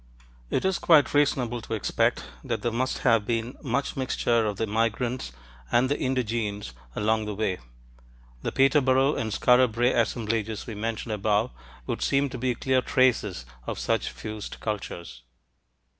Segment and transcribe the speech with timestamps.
[0.49, 4.65] It is quite reasonable to expect that there must have been much mixture of the
[4.65, 5.31] migrants
[5.71, 7.59] and the indigenes along the way;
[8.41, 11.51] the Peterborough and Skara Brae assemblages we mentioned above
[11.85, 15.21] would seem to be clear traces of such fused cultures.